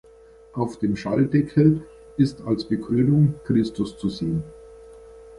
[0.53, 1.85] Auf dem Schalldeckel
[2.17, 4.43] ist als Bekrönung Christus zu sehen.